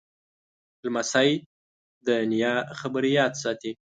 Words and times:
لمسی 0.85 1.31
د 2.07 2.09
نیا 2.31 2.55
خبرې 2.79 3.11
یاد 3.19 3.33
ساتي. 3.43 3.71